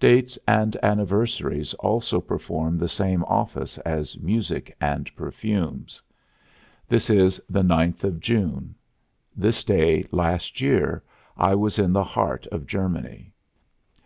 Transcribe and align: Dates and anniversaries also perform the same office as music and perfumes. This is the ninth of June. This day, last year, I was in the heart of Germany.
Dates 0.00 0.38
and 0.48 0.78
anniversaries 0.82 1.74
also 1.74 2.22
perform 2.22 2.78
the 2.78 2.88
same 2.88 3.22
office 3.24 3.76
as 3.80 4.16
music 4.16 4.74
and 4.80 5.14
perfumes. 5.14 6.00
This 6.88 7.10
is 7.10 7.38
the 7.50 7.62
ninth 7.62 8.02
of 8.02 8.18
June. 8.18 8.74
This 9.36 9.62
day, 9.64 10.06
last 10.10 10.62
year, 10.62 11.02
I 11.36 11.54
was 11.54 11.78
in 11.78 11.92
the 11.92 12.02
heart 12.02 12.46
of 12.46 12.66
Germany. 12.66 13.34